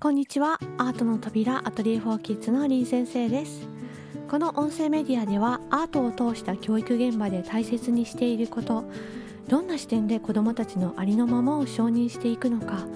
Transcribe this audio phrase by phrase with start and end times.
[0.00, 0.58] こんにちは。
[0.76, 3.66] アートの扉アトリエフォーキッズの林先生です。
[4.28, 8.84] この音声メディアではアートを通した教育現場で大切にしていること
[9.48, 12.86] どんな視点で子どもたちのありのままを承認していくのか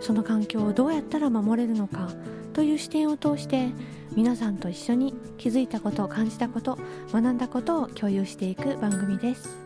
[0.00, 2.10] その環境をどうやったら守れるのか
[2.52, 3.68] という視点を通して
[4.16, 6.78] 皆さんと一緒に気づいたこと感じたこと
[7.12, 9.56] 学んだことを共有していく番組です。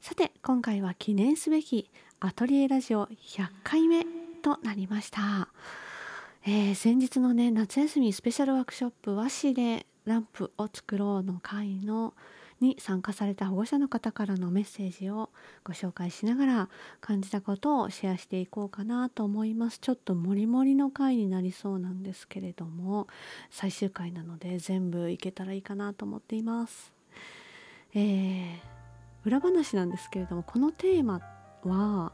[0.00, 4.17] さて今回は記念すべきアトリエラジオ100回目。
[4.38, 5.48] となりました、
[6.46, 12.14] えー、先日のね夏休みスペシャルワークショップ和紙でランプを作ろうの会の
[12.60, 15.30] に参加された保護者の方からのメッセージを
[15.64, 16.68] ご紹介しながら
[17.00, 19.78] 感じたことをシェアしていこうかなと思います。
[19.78, 23.06] ちょっとモリモリの回になりそうなんですけれども
[23.50, 26.92] 最終回なので全部いけたらいいかなと思っています。
[27.94, 28.58] えー、
[29.24, 31.20] 裏話なんですけれどもこのテーマ
[31.64, 32.12] は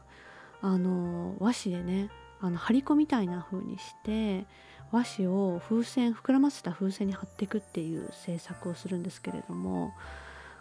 [0.65, 2.09] あの和紙でね
[2.41, 4.47] あの張り子みたいな風にして
[4.91, 9.93] 和紙を風船膨らませた風船に貼っていくっていう制作をするんですけれども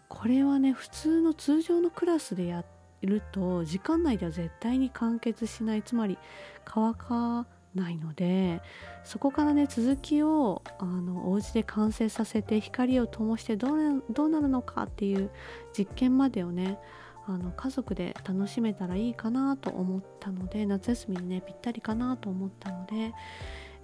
[0.08, 2.66] これはね普通の通常のクラスでや
[3.00, 6.18] ると時間内では絶対に完結しないつまり
[6.66, 8.60] 乾かないので
[9.04, 15.30] そこからね続きをあのお家で完成させて光を灯してどうどうなるのかっていう
[15.76, 16.78] 実験までをね
[17.26, 23.14] あの家族で楽しめたらいいかなと思ったので夏休みにねぴったりかなと思ったので、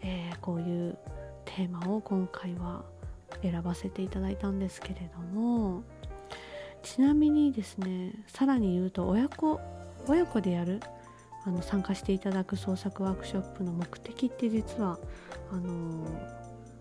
[0.03, 0.99] えー、こういう
[1.45, 2.85] テーマを今回は
[3.43, 5.83] 選ばせていただいたんですけれども
[6.83, 9.61] ちなみにですねさらに言うと親子
[10.07, 10.81] 親子でやる
[11.47, 14.99] あの参加していただく創作ワークショップの目的って実は
[15.51, 16.07] あの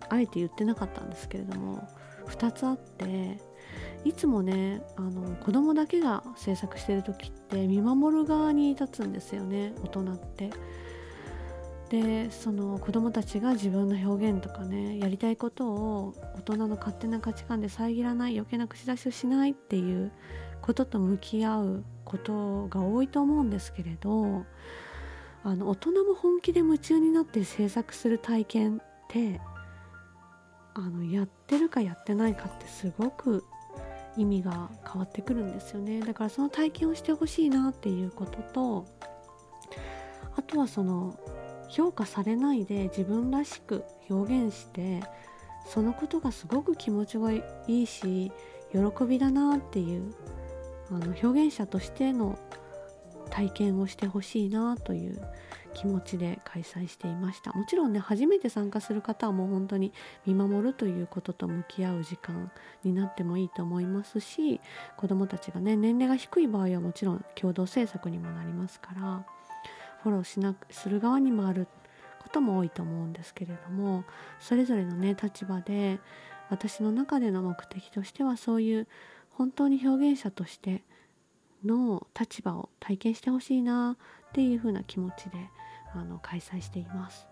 [0.08, 1.88] あえて言ってなかったんですけれども
[2.26, 3.38] 2つあって
[4.04, 10.50] いつもねあの子供だけが制作してる時って見守る側に立つんですよね大人って。
[11.90, 20.12] でその子供たちが自分の表現とかねやりたいことを大人の勝手な価値観で遮らない余計な口出しをしないっていう
[20.62, 24.44] ことと向き合うことが多いと思うんですけれど
[25.42, 29.40] あの大人も本気で夢中になって制作する体験って
[30.74, 33.44] あのやってるかやってないかってすごく
[34.16, 36.00] 意味が変わってくるんですよね。
[36.00, 38.86] だからその体験をしてほしいなっていうことと
[40.36, 41.18] あとはその
[41.68, 45.02] 評価されないで自分らしく表現して
[45.66, 48.32] そのことがすごく気持ちがいいし
[48.72, 50.14] 喜びだなっていう
[50.90, 52.38] あの表現者としての
[53.30, 55.20] 体験をしてほしいなという
[55.72, 57.52] 気持ちで開催していました。
[57.52, 59.92] もちろんね初めて参加する方はもう本当に
[60.26, 62.50] 見守るということと向き合う時間
[62.84, 64.60] になってもいいと思いますし
[64.96, 69.24] 子どもたちがね年齢が低い場合はもちろん共同制作にもなりますから
[70.02, 71.68] フォローしなする側に回る
[72.22, 74.04] ことも多いと思うんですけれども
[74.38, 76.00] それぞれのね立場で
[76.50, 78.88] 私の中での目的としてはそういう
[79.30, 80.82] 本当に表現者として
[81.64, 83.96] の立場を体験してほしいな
[84.30, 85.50] っていう風な気持ちで
[85.94, 87.26] あの開催しています。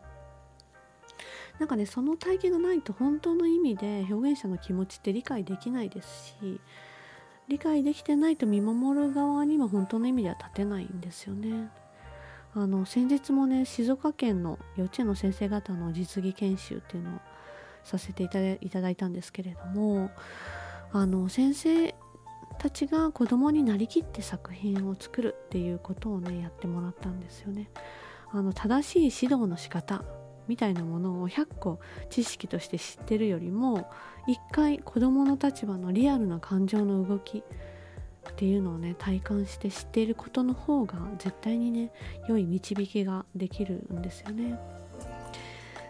[1.59, 6.61] なんかねその体験がないと本当の意味で表現者の気持ちって理解できないですし
[7.49, 11.71] 理解できてないと見守る側にも本当の意味では立てないんですよね。
[12.55, 17.21] あの先日もね静岡県の幼稚園の先生方の実技研修っていうのを
[17.84, 20.11] させていただいたんですけれども
[20.93, 21.94] あの先生
[22.59, 27.71] たちが子供になりきって作品を作るっていうことをねやってもらったんですよね。
[28.31, 30.05] あの正しい指導の仕方
[30.49, 31.79] みたいなものを100個
[32.11, 33.91] 知識として知ってるよりも
[34.27, 41.91] 一回子どもの立場のリアルな感情の動きっていうのをね体感して知っていることの方が絶対にね
[42.29, 44.59] 良い導きができるんですよね。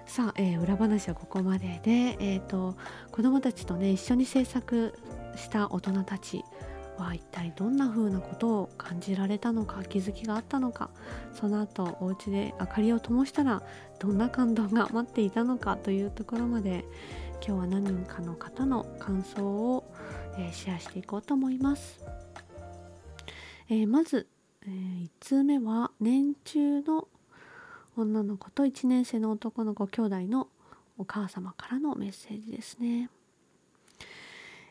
[0.09, 2.77] さあ、えー、裏話はここまでで、えーと、
[3.13, 4.99] 子どもたちとね一緒に制作
[5.37, 6.43] した大人たち
[6.97, 10.89] は一体どんな風なことを感じられたのか気づきがあったのか
[11.35, 13.63] その後お家で明かりを灯したら
[13.99, 16.87] どんな感動が待っていたのかというところまで
[17.47, 19.93] 今日は何人かの方の感想を、
[20.39, 22.03] えー、シェアしていこうと思います。
[23.69, 24.27] えー、まず、
[24.63, 27.09] えー、1通目は年中の
[28.03, 30.48] 女の子と1年生の男の子兄弟の
[30.98, 33.10] お母様からのメッセージですね。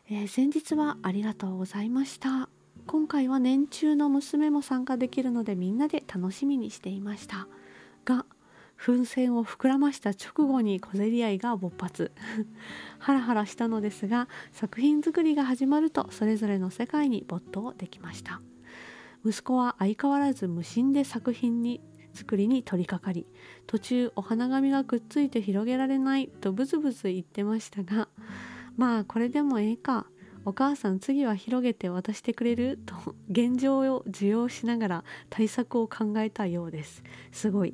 [0.09, 2.50] えー、先日はありがとうございました。
[2.85, 7.47] 今回は年中の娘も参加できるのでみんなで楽しみにしていました。
[8.06, 8.25] が
[8.77, 12.12] 風船を膨らました直後に小競り合いが勃発。
[13.00, 18.41] ハラハラしたのですが作品作りが始まるとそれぞれの世界に没頭できました。
[19.25, 21.81] 息子は相変わらず無心で作品に
[22.18, 23.28] 作りに取り掛かり
[23.68, 28.08] 途中お花紙がくっついて広げられないとブツブツ言ってましたが
[28.75, 30.08] まあこれでもええか
[30.46, 32.96] お母さん次は広げて渡してくれると
[33.30, 37.04] 現状を受容しながら対策を考えたようです。
[37.34, 37.74] すごい。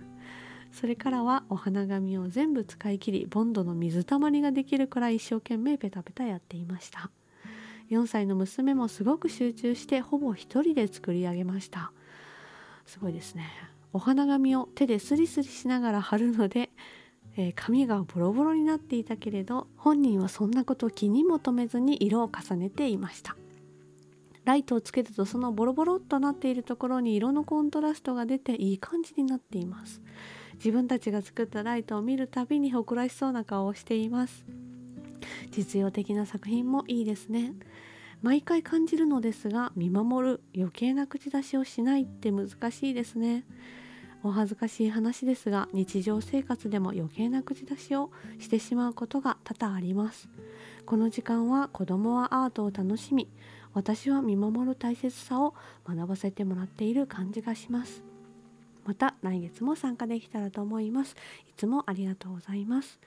[0.72, 7.10] それからはお花紙を全部使い切りボンドの水たまりができるくらい一生懸命ペタペタやっていました。
[7.90, 11.92] 4歳の娘もすごく集中してほぼ一人で作り上げました。
[12.86, 13.46] すごいですね。
[13.92, 16.70] お花紙を手でスリスリしながら貼るので、
[17.36, 23.36] えー、紙がボロボロになっていたけれど本人はそんなことを気に求めずに色を重ねていました。
[24.44, 30.00] ライトをつけるとそのボロボロっとなっているところに色のコントラストが出ていい感じになっています。
[30.54, 34.44] 自分たちが作ったライトを見るたびに誇らしそうな顔をしています。
[35.50, 37.54] 実用的な作品もいいですね。
[38.22, 43.44] 毎回感じるのですが見守る余計な口出しをしないって難しいですね。
[44.22, 50.28] お恥ずかしい話ですが日常生活でも余計な口出しをしてしまうことが多々あります。
[50.84, 53.28] この時間は子供はアートを楽しみ
[53.72, 55.54] 私は見守る大切さを
[55.88, 58.02] 学ばせてもらっている感じがします。
[58.84, 61.16] また来月も参加できたらと思います。
[61.48, 62.98] いつもありがとうございます。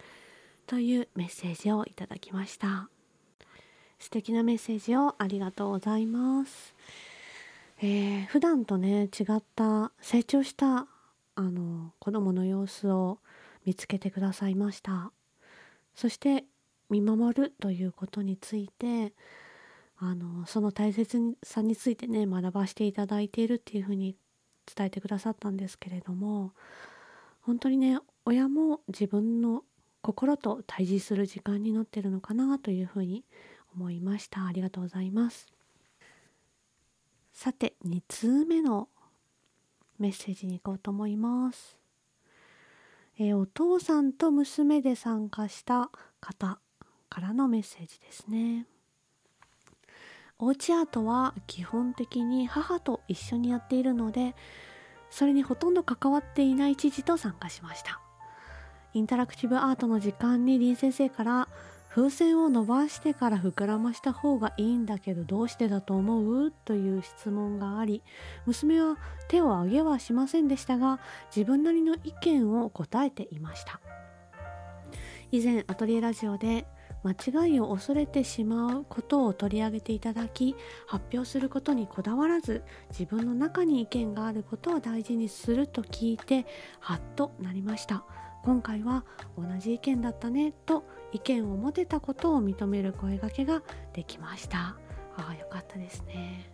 [0.66, 2.93] というメッセージをいただきました。
[4.04, 6.76] 素敵なメッセージをありがとうございます、
[7.82, 10.88] えー、普段とね違った成長した
[11.36, 13.20] あの子供の様子を
[13.66, 15.14] 見つけてくださいました。
[15.96, 16.44] そして
[16.90, 19.14] 見守るということについて
[19.98, 24.18] あのその大切さについてね学ばせていただいているっていうふうに
[24.76, 26.52] 伝えてくださったんですけれども
[27.42, 29.64] 本当にね親も自分の
[30.02, 34.46] 心と対峙する時間になってるのかなというふうに思いま思いました。
[34.46, 35.48] ありがとうございます。
[37.34, 38.90] さて2通目の
[40.00, 41.78] メッセージに行こうと思います。
[43.20, 45.90] えー、お父さんと娘で参加した
[46.20, 46.60] 方
[47.10, 48.66] からのメッセージですね。
[50.40, 54.36] おうちアートは基本的に母と一緒にやっているので
[55.10, 58.02] それにほとんど関わっていない父と参加しました。
[58.94, 61.48] インタラクティブアートの時間に林先生から
[61.94, 66.52] 風船を伸ばしてから膨らました方がいいんだけどどうしてだと思う？
[66.66, 68.02] という質問があり
[68.48, 68.98] 娘は
[69.28, 71.00] 手を挙げはしませんでしたが
[71.36, 73.80] 自分なりの意見を答えていました。
[75.32, 76.66] 以前アトリエラジオで
[77.04, 80.56] 間違いを恐れてしまうことを取り上げていただき
[80.88, 86.46] 発表することにこだわらず自分の中に意見があることを大事にすると聞いて
[86.80, 88.04] ハッとなりました。
[88.44, 89.06] 今回は
[89.38, 93.62] 同じ意見だったねと意見を持てたことを認める声がけが
[93.94, 94.76] できました。
[95.16, 96.52] ああよかったですね。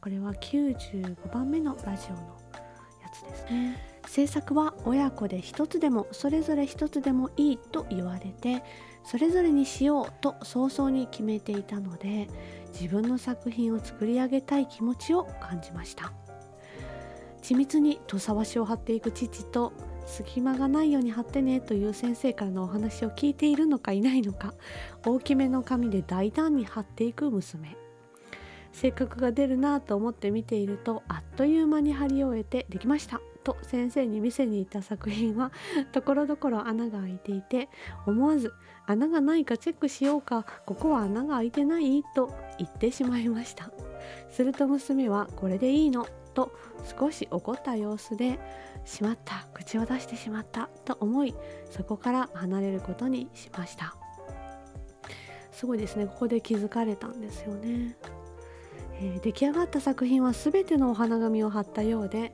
[0.00, 2.18] これは95番目のラジオの
[3.02, 3.76] やつですね。
[4.06, 8.62] 制作は親子で一つでもそれぞれ一つでもいいと言われて
[9.04, 12.28] それぞれにしようと早々に決めていたので
[12.72, 16.12] 自分の作品を作り上げたい気持ちを感じました。
[17.42, 19.72] 緻密に土佐和紙を貼っていく父と
[20.08, 24.54] 隙間がないように貼ってねという先生からのお話を聞いているのかいないのか
[25.06, 27.76] 大きめの紙で大胆に貼っていく娘。
[28.72, 35.52] 性格が出るなと思って見ているとあっという間に貼り終えてできましたと先生に見せに行った作品は
[35.92, 37.68] ところどころ穴が開いていて
[38.06, 38.52] 思わず
[38.86, 43.70] 穴がないかチェックしようかここは穴が開いてないと言ってしまいました。
[44.30, 46.06] すると娘はこれでいいの？
[46.34, 46.52] と
[46.98, 48.38] 少し怒った様子で
[48.84, 51.34] しまった口を出してしまったと思い
[51.70, 53.96] そこから離れることにしました。
[55.50, 56.06] すごいですね。
[56.06, 57.96] ここで気づかれたんですよね、
[59.00, 62.32] えー、出来上がった作品は全てのお花紙を貼ったようで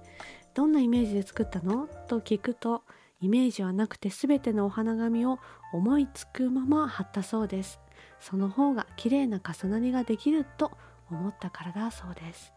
[0.52, 1.88] どんなイメージで作ったの？
[2.06, 2.82] と聞くと
[3.22, 5.38] イメージはなくて全てのお花紙を
[5.72, 7.80] 思いつくまま貼ったそうです
[8.20, 10.72] その方が綺麗な重なりができると
[11.10, 12.52] 思ったからだそうです。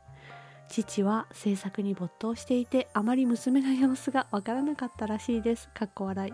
[0.70, 5.70] 父は制作に没頭していてあまり娘の様子がわからなかったらしいです。
[5.70, 6.34] かっこ笑い。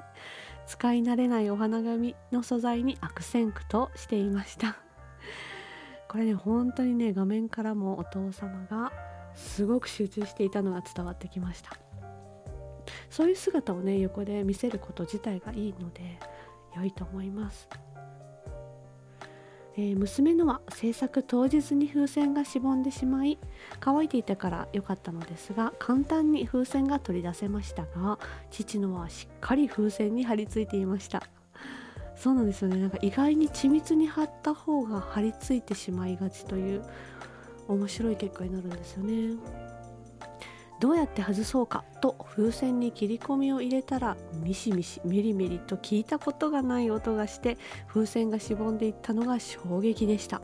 [0.65, 4.77] 使い慣れないお花紙の素材に悪戦苦としていました。
[6.08, 8.91] これね本当にね画面からもお父様が
[9.36, 11.72] すごく集中していたのが伝わってきました。
[13.10, 16.20] そういう姿をね横で見せること自体がいいので
[16.75, 17.70] 良いと思います。
[19.75, 23.39] えー、娘のは制作当日に風船がしぼんでしまい
[23.80, 28.20] 乾いていたから良かったのですが簡単に風船が取り出せましたが
[28.51, 31.24] 父のはしっかり風船に貼り付いていました。
[32.15, 32.77] そうなんですよね。
[32.77, 36.84] なんか意外に緻密に貼った方が貼り付いてしまいがちという
[37.68, 39.62] 面白い結果になるんですよね。
[40.84, 50.42] どうやって外そうかと風船に切り込みを入れたらミシミシミリミリと聞いたことがない音がして風船がしぼんでいったのが衝撃でした。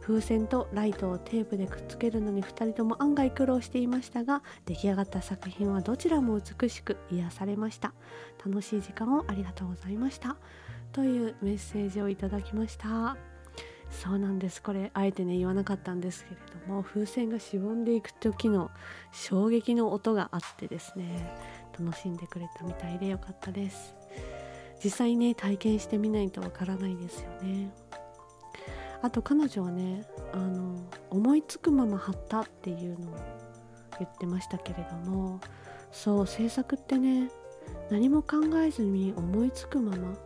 [0.00, 7.94] 風船とライトをテープでくっつけるのに2人とも案外苦労していましたが出来上がった作品はどちらも美しく癒されました。
[8.44, 10.34] 楽しい時間をありがとうございました。
[10.90, 13.33] というメッセージをいただきました。
[13.90, 14.62] そうなんです。
[14.62, 16.36] これあえてね言わなかったんですけれ
[16.66, 18.70] ども風船がしぼんでいく時の
[19.12, 21.32] 衝撃の音があってですね
[21.78, 23.94] 楽しんでくれたみたいでよかったです。
[24.82, 27.72] 実際ね体験してみないとわからないですよね。
[29.02, 30.76] あと彼女はねあの
[31.10, 33.14] 思いつくまま貼ったっていうのを
[33.98, 35.40] 言ってましたけれども
[35.92, 37.30] そう制作ってね
[37.90, 40.16] 何も考えずに思いつくまま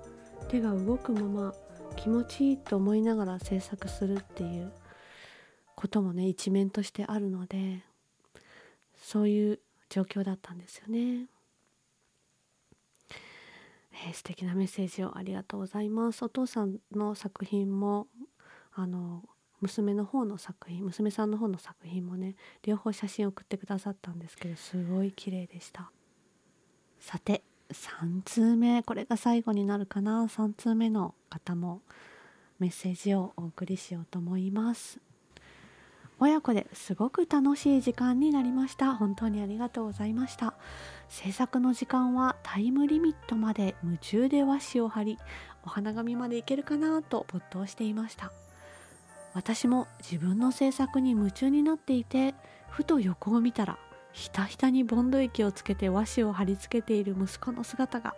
[0.48, 1.54] 手が動くまま
[1.98, 4.72] 気持ちいいと思いながら制作するっていう
[5.74, 7.82] こともね一面としてあるので
[8.96, 11.26] そういう状況だったんですよね。
[13.10, 16.22] えー、素敵なメッセージをありがとうございます。
[16.22, 18.06] お父さんの作品も
[18.72, 19.24] あの
[19.60, 25.90] 娘の方の作品娘さんの方の作品もね両方写真送ってくださったんですけどすごい綺麗でした
[27.00, 30.24] さて3通目これが最後になるかな。
[30.24, 31.82] 3通目の方も
[32.58, 35.00] メッセージをお送りしようと思います。
[36.20, 38.94] 親子ですごく楽しい時間になりました。
[38.94, 40.54] 本当にありがとうございました。
[41.08, 45.18] 制作の時間はタイムリミットまで夢中で和紙を貼り
[45.64, 48.32] お花紙までいけるかなと没頭していました。
[49.34, 52.34] 私も自分の制作に夢中になっていて
[52.70, 53.78] ふと横を見たら
[54.18, 58.16] ひたひたにボンド液をつけて和紙を貼り付けている息子の姿が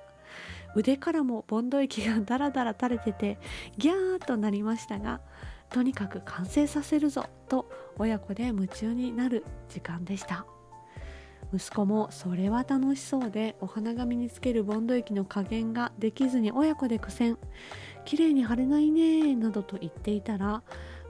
[0.74, 3.38] 腕からもボンド液がダラダラ垂れてて
[3.76, 5.20] ギャーとなりましたが
[5.68, 10.46] とにかく完成させるぞと親子で夢中になる時間でした。
[11.52, 17.38] 息子もそれは楽しそうでお花紙につけるボンド液の加減ができずに親子で苦戦。
[18.04, 20.62] 綺麗に貼れないねなどと言っていたら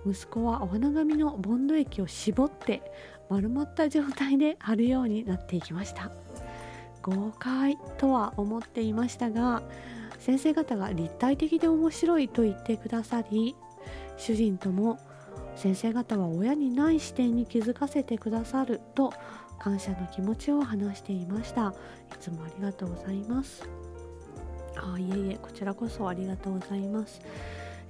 [0.06, 2.82] 息子はお花紙のボンド液を絞って
[3.30, 6.10] 丸まった状態で貼るようになっていきました。
[7.02, 9.62] 豪快とは思っていましたが
[10.18, 13.56] 先生方が立体的で面白いと言ってくださり
[14.18, 14.98] 主人とも
[15.56, 19.14] 先生方は親にない視点に気づかせてくださると
[19.58, 21.74] 感謝の気持ちを話していました。
[22.12, 23.68] いつもありがとうございます。
[24.76, 27.20] あいえいえこちらこそありがとうございます。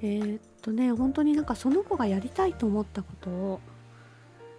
[0.03, 3.61] えー、っとね本当になんかその子がやりたいと思ったことを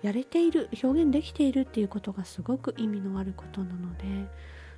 [0.01, 4.05] やれている表現できているっていうことがすごく意味のあることなので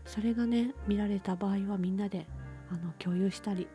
[0.06, 2.25] それがね見られた場合はみんなで
[2.70, 3.68] あの共有したり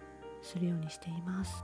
[0.42, 1.62] するようにしています。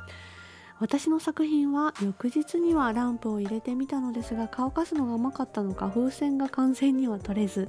[0.81, 7.69] 私の作品は翌日にはランプを入れてみたのですが乾かすのが甘かったのか風船が完全には取れず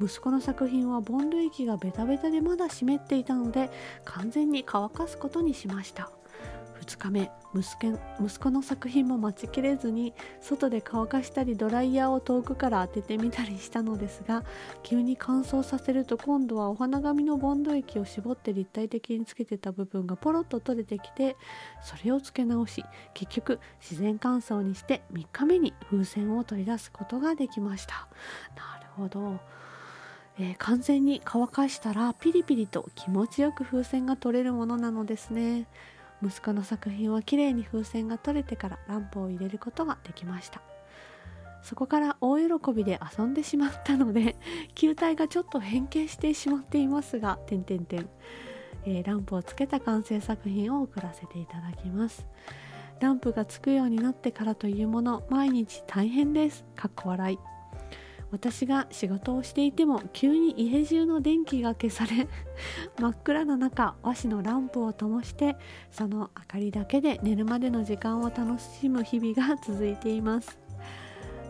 [0.00, 3.70] 息子の作品はボンド液がベタベタでまだ湿っていたので
[4.04, 6.10] 完全に乾かすことにしました。
[6.80, 14.44] 2日目息子の作品も待ちきれずに外で乾かしたりドライヤーを遠くから当ててみたりしたのですが
[14.82, 21.36] 急に乾燥させると今度はお花紙のボンド液を絞って立体的につけてた部分がポロッと取れてきて
[21.82, 28.08] それをつけ直し結局自然乾燥にして3日目に風船を取り出すことができました。
[28.56, 29.40] なるほど。
[30.40, 35.66] えー、完全に乾かしたらピリピリと気持ちよく風船が取れるものなのですね。
[36.22, 40.62] 息子の作品はきれいに風船が取れてからランプを入れることができました。
[41.62, 44.36] そこから大喜びで遊んでしまったので
[44.74, 48.08] 球体がちょっと変形してしまっていますが点点点、
[48.84, 52.26] え、ランプをつけた完成作品を送らせていただきます。
[53.00, 56.64] ランプがつくようになってからというもの毎日大変です。
[56.74, 57.57] かっこ笑い。
[58.30, 62.28] 私が仕事をしていても急に家中の電気が消され
[63.00, 65.56] 真っ暗な中和紙のランプを灯して
[65.90, 70.58] その明かりだけで寝るまでの時間を楽しむ日々が続いています。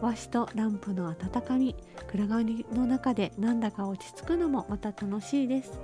[0.01, 1.75] 和紙とランプの温かみ
[2.07, 5.81] 暗がりの中でなんだか落ち着くのもまた楽しいです。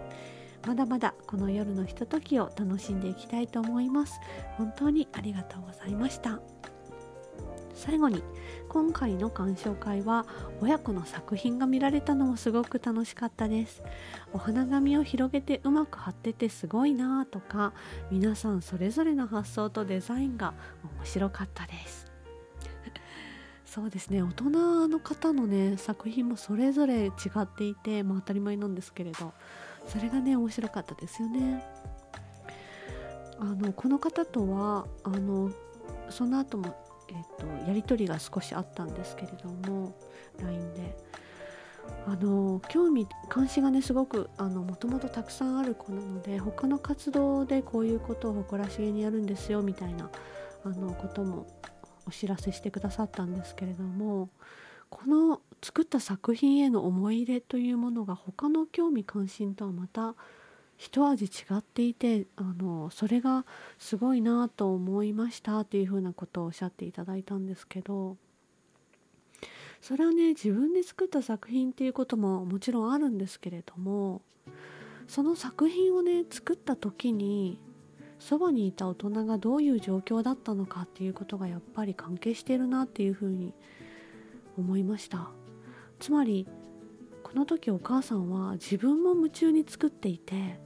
[0.67, 4.21] まだまだこの夜のひとときを楽しんでいきたいと思います。
[4.57, 6.41] 本当にありがとうございました。
[7.75, 8.23] 最後に
[8.69, 10.27] 今回の鑑賞会は
[10.61, 13.83] 親子の作品が見られたのもすごく楽しかったです。
[14.33, 17.73] お花紙を広げてうまく貼っててすごいなとか
[18.11, 20.55] 皆さんそれぞれの発想とデザインが
[20.99, 22.11] 面白かったです。
[23.67, 29.33] そうですね大人の方のね作品もそれぞれ違っていて、まあ、当たり前なんですけれど
[29.89, 31.65] それがね面白かったですよね。
[33.39, 35.51] あのこの方とはあの
[36.09, 39.95] その後もえーと、やり取りが少しあったんですけれども
[40.41, 40.97] LINE で。
[42.07, 50.11] あの興味関心がねすごくもともとたくさんある子なので他の活動でこういうことを誇らしげにやるんですよみたいな
[50.65, 51.47] あのことも
[52.07, 54.29] お知らせしてくださったんですけれども
[54.91, 60.15] この作った作品への思い入れというものが他の興味関心とはまた
[60.77, 63.45] 一味違っていてあのそれが
[63.79, 68.17] すごいなと思いましたっていうふうなことをおっしゃっていただいたんですけど
[69.81, 74.23] それはね自分で作った作品っていうことももちろんあるんですけれども
[75.07, 77.59] その作品をね作った時に
[78.19, 83.53] そばにいた大人がどういう状況だったのかっていうことがやっぱり関係してるなっていうふうに
[84.57, 85.31] 思いました。
[85.99, 86.47] つまり
[87.23, 90.59] この時お母さんは自分も夢中に作っていて、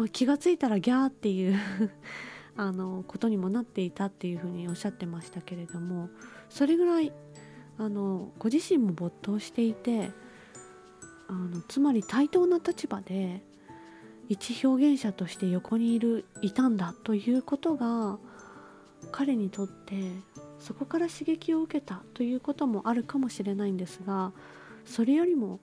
[0.00, 1.60] まあ、気が付いたらギャーっていう
[2.56, 6.08] あのことにもなっていたっていうふうにおっしゃってましたけれども
[6.48, 7.12] それぐらい
[7.76, 10.10] あのご自身も没頭していて
[11.28, 13.44] あのつまり対等な立場で
[14.30, 18.18] 一表現者として横にいるいたんだということが
[19.12, 20.12] 彼にとって
[20.60, 24.32] そこから刺激を受けたということもあるかもしれないんですが
[24.86, 25.60] それよりも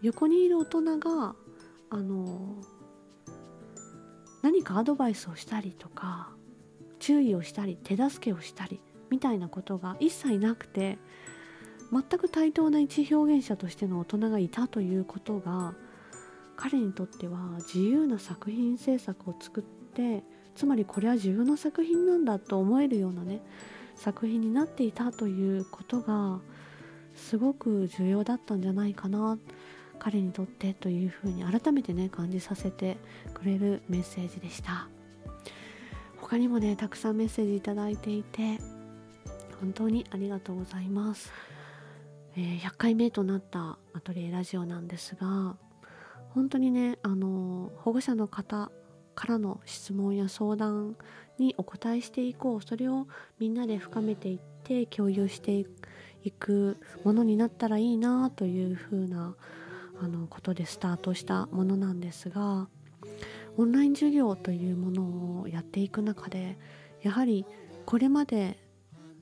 [0.00, 1.34] 横にいる大人が
[1.90, 2.62] あの
[4.42, 6.30] 何かアドバイスをしたりとか
[6.98, 8.80] 注意をしたり手助けをしたり
[9.10, 10.98] みたいなことが一切なくて
[11.90, 15.74] 全く対等な一表現者としての大人がいたということが
[16.56, 20.22] 彼にとっては自由な作品制作を作って
[20.54, 23.40] つまりこれは自分の作品なんだと思えるようなね
[23.96, 26.40] 作品になっていたということが
[27.14, 29.38] すごく重要だったんじゃないかな。
[29.98, 32.96] 彼にとってというふうに改めてね感じさせて
[33.34, 34.88] くれるメッセージでした。
[36.20, 38.58] 他にもねたくさんメッセージいただいていて
[39.60, 41.32] 本当にありがとうございます。
[42.36, 45.56] えー、100回目となったアトリエラジオなんですが
[46.30, 48.70] 本当にねあの保護者の方
[49.14, 50.96] からの質問や相談
[51.38, 53.08] にお答えしていこうそれを
[53.40, 55.64] みんなで深めていって共有して
[56.22, 59.34] いくものになったらいいなというふうな
[60.00, 62.68] あのことでスタートしたものなんですが
[63.56, 66.58] オンライン授業というものをやっていく中で
[67.02, 67.46] やはり
[67.86, 68.58] これまで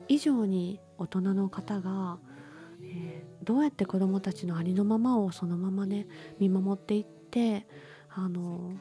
[0.09, 2.19] 以上に大人の方が
[2.83, 6.07] えー、どうやって子どもたちのありのままをそのままね
[6.39, 7.67] 見守っていって
[8.11, 8.73] あの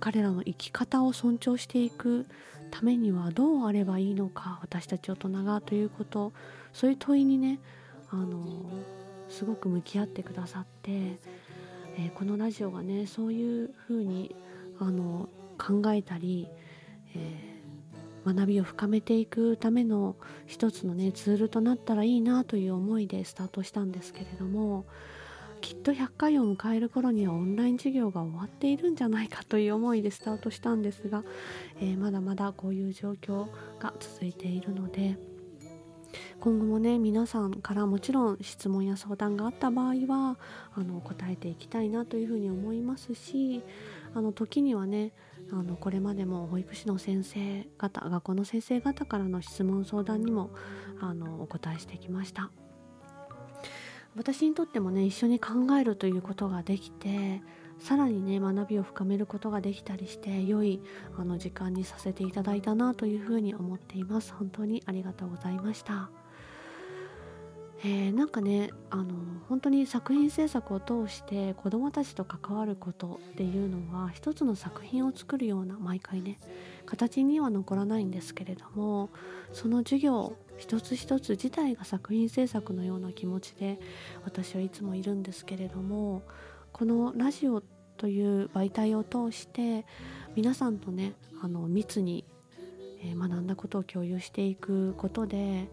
[0.00, 2.26] 彼らの生き方を尊重していく
[2.70, 6.32] ためにはどうあればいいのか私たち大人がということ
[6.72, 7.60] そういう問いにね
[8.10, 8.70] あの
[9.32, 14.36] すごく向き合ってくださって、えー、このラジオがねそういうふうに
[14.78, 16.48] あの考えたり、
[17.14, 17.52] えー
[18.24, 20.16] 学びを深めていくための
[20.46, 24.84] 一つのねツールとなったらいいなという思いでスタートしたんですけれども
[25.60, 31.22] きっと100回を迎える頃にはオンライン授業が終わっているんじゃないかという思いでスタートしたんですが、
[31.80, 33.46] えー、まだまだこういう状況
[33.78, 35.16] が続いているので
[36.42, 40.36] 今後もね皆さんからもちろん質問や相談があった場合は
[40.74, 43.62] あの答えていきたいなというふうに思いますし
[44.12, 45.12] あの時にはね
[45.52, 50.50] あのこれまでも保育士の先生方学校の先生方からの質問相談にも
[51.00, 52.50] あのお答えしてきました。
[54.16, 57.40] 私にとってもね一緒に考えるということができて
[57.78, 60.82] さらにね学びを深めることができたりして良い
[61.16, 64.34] あの時間にさせていただいたなというふうに思っています。
[64.34, 66.21] 本当にありがとうございました。
[67.84, 69.14] えー、なんかねあの
[69.48, 76.38] 本当に作品制作を通して子どもたちと関わることっていうのは一つの作品を作るような毎回ね
[76.86, 79.10] 形には残らないんですけれども
[79.52, 83.80] その授業一つ一つ自体が作品制作のような気持ちで
[84.24, 86.22] 私はいつもいるんですけれども
[86.72, 87.62] このラジオ
[87.96, 89.84] という媒体を通して
[90.36, 92.24] 皆さんとねあの密に
[93.18, 95.68] 学んだことを共有していくことで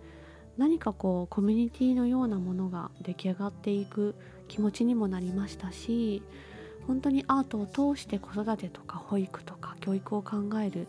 [0.59, 4.13] 何かこうコミュニティのようなものが出来上がっていく
[4.49, 6.21] 気持ちにもなりましたし
[6.85, 10.87] 本当にアートを通して子育てとか保育とか教育を考える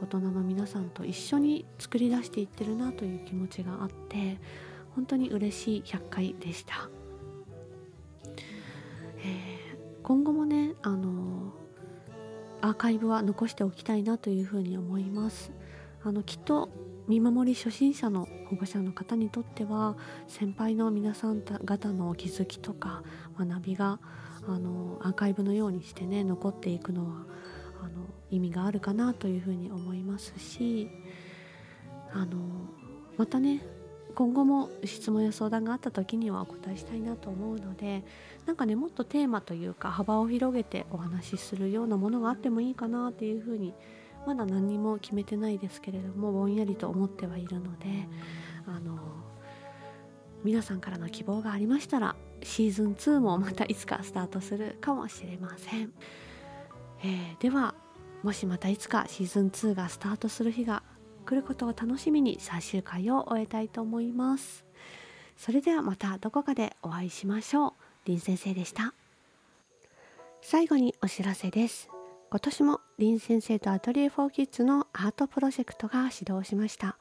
[0.00, 4.38] 大人の皆さんと一緒に作り出していってるなという気持ちがあって
[4.94, 6.88] 本当に嬉しい100回でした、
[9.18, 11.52] えー、今後もねあの
[12.60, 15.52] アーカイブは残しておきたいなというふうに思います。
[16.02, 16.70] あのきっと
[17.06, 23.02] 見守り初心者の保護者の方にとっては先輩の皆さん方のお気づきとか
[23.38, 23.98] 学びが
[24.46, 27.26] あのアーカイブのようにしてね残っていくのは
[27.82, 30.90] あの意味があるかなというふうに思いますし
[32.12, 32.38] あの
[33.18, 33.62] またね
[34.14, 38.04] 今後も質問や相談があった時にはお答えしたいなと思うので
[38.46, 47.86] なんかねもっとテーマというか幅を広げてお話しするようなものがあってもいいかなっていうふうに思いますまだ何も決めてないですけれどもぼんやりと思ってはいるので
[48.66, 48.98] あの
[50.42, 55.92] 皆さんからの希望がありましたらシーズン2もまたいつかスタートするかもしれません、
[57.02, 57.74] えー、では
[58.22, 60.82] もしまたいつかシーズン2がスタートする日が
[61.26, 64.64] 来ることを楽しみに最終回を終えたいと思います。
[65.36, 67.72] それではまたどこかでお会いしましょう。
[68.06, 68.94] 林先生でした。
[70.42, 71.88] 最後にお知らせです。
[72.34, 76.98] 今年も林先生とアトリエ4キッズのアートプロジェクトが始動しました。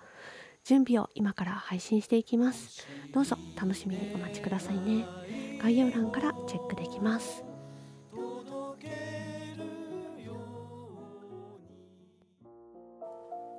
[0.64, 2.86] 準備を今から配信していきます。
[3.12, 5.08] どうぞ楽しみにお待ちくださいね。
[5.60, 7.44] 概要欄からチェックできます。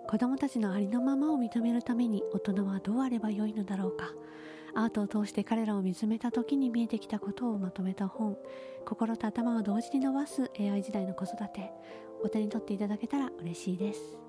[0.08, 4.12] 子どもたちのありのままを認めるために大人はどうあればよいのだろうか。
[4.74, 8.36] アートを通して彼らを見つめた時に見えてきたことをまとめた本。
[8.84, 11.72] 心と頭を同時に伸ばす AI 時代の子育て。
[12.22, 14.23] お手に取っていただけたら嬉しいです。